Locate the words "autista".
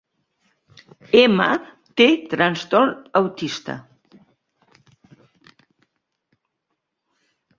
3.19-3.75